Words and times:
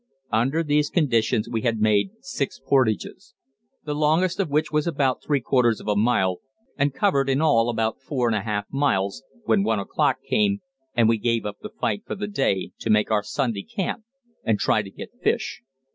Under 0.31 0.63
these 0.63 0.89
conditions 0.89 1.47
we 1.47 1.61
had 1.61 1.77
made 1.79 2.09
six 2.21 2.59
portages, 2.59 3.35
the 3.85 3.93
longest 3.93 4.39
of 4.39 4.49
which 4.49 4.71
was 4.71 4.87
about 4.87 5.21
three 5.21 5.39
quarters 5.41 5.79
of 5.79 5.87
a 5.87 5.95
mile, 5.95 6.37
and 6.75 6.91
covered 6.91 7.29
in 7.29 7.39
all 7.39 7.69
about 7.69 8.01
four 8.01 8.25
and 8.25 8.35
a 8.35 8.41
half 8.41 8.65
miles, 8.73 9.23
when 9.45 9.61
one 9.61 9.77
o'clock 9.79 10.17
came 10.27 10.61
and 10.95 11.07
we 11.07 11.19
gave 11.19 11.45
up 11.45 11.57
the 11.61 11.69
fight 11.69 12.01
for 12.03 12.15
the 12.15 12.25
day, 12.25 12.71
to 12.79 12.89
make 12.89 13.11
our 13.11 13.21
Sunday 13.21 13.61
camp 13.61 14.03
and 14.43 14.57
try 14.57 14.81
to 14.81 14.89
get 14.89 15.11
fish. 15.21 15.61